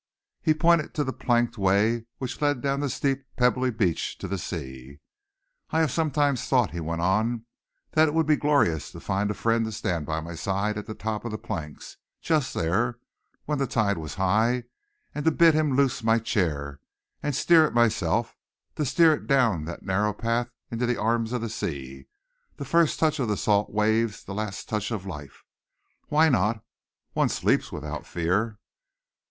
[0.41, 4.39] He pointed to the planked way which led down the steep, pebbly beach to the
[4.39, 4.97] sea.
[5.69, 7.45] "I have sometimes thought," he went on,
[7.91, 10.87] "that it would be glorious to find a friend to stand by my side at
[10.87, 12.97] the top of the planks, just there,
[13.45, 14.63] when the tide was high,
[15.13, 16.79] and to bid him loose my chair
[17.21, 18.35] and to steer it myself,
[18.77, 22.07] to steer it down the narrow path into the arms of the sea.
[22.55, 25.43] The first touch of the salt waves, the last touch of life.
[26.07, 26.63] Why not?
[27.13, 28.57] One sleeps without fear."